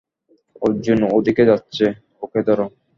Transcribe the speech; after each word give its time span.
অর্জুন 0.61 0.99
ওদিকে 1.11 1.43
যাচ্ছে, 1.45 1.85
ওকে 2.21 2.39
ধর। 2.47 2.59